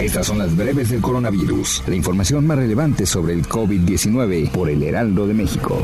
[0.00, 1.82] Estas son las breves del coronavirus.
[1.86, 5.78] La información más relevante sobre el COVID-19 por el Heraldo de México.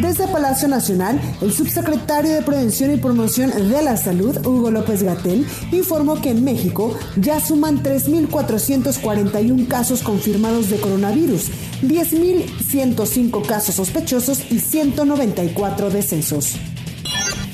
[0.00, 5.46] Desde Palacio Nacional, el subsecretario de Prevención y Promoción de la Salud, Hugo López Gatel,
[5.70, 11.50] informó que en México ya suman 3.441 casos confirmados de coronavirus,
[11.82, 16.56] 10.105 casos sospechosos y 194 decesos.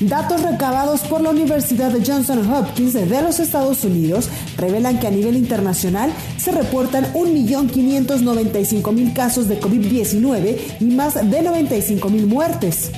[0.00, 5.10] Datos recabados por la Universidad de Johnson Hopkins de los Estados Unidos revelan que a
[5.10, 12.90] nivel internacional se reportan 1.595.000 casos de COVID-19 y más de 95.000 muertes.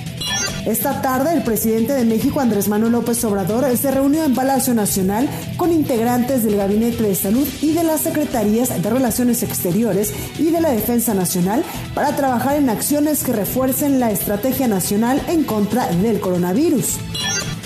[0.66, 5.28] Esta tarde, el presidente de México, Andrés Manuel López Obrador, se reunió en Palacio Nacional
[5.56, 10.60] con integrantes del Gabinete de Salud y de las Secretarías de Relaciones Exteriores y de
[10.60, 16.20] la Defensa Nacional para trabajar en acciones que refuercen la estrategia nacional en contra del
[16.20, 16.98] coronavirus.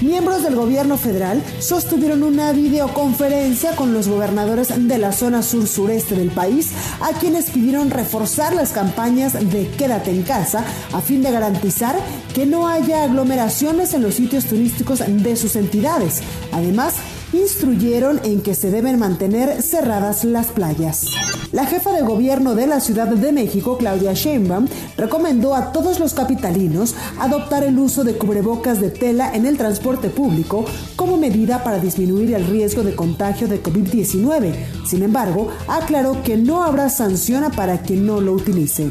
[0.03, 6.31] Miembros del gobierno federal sostuvieron una videoconferencia con los gobernadores de la zona sur-sureste del
[6.31, 11.97] país, a quienes pidieron reforzar las campañas de quédate en casa a fin de garantizar
[12.35, 16.21] que no haya aglomeraciones en los sitios turísticos de sus entidades.
[16.53, 16.97] Además,
[17.33, 21.07] instruyeron en que se deben mantener cerradas las playas.
[21.53, 24.67] La jefa de gobierno de la Ciudad de México, Claudia Sheinbaum,
[24.97, 30.11] recomendó a todos los capitalinos adoptar el uso de cubrebocas de tela en el transporte
[30.11, 30.65] público
[30.97, 34.55] como medida para disminuir el riesgo de contagio de COVID-19.
[34.87, 38.91] Sin embargo, aclaró que no habrá sanción para quien no lo utilice.